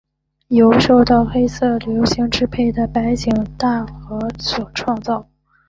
[0.47, 5.27] 由受到黑色流星支配的白井大和所创造。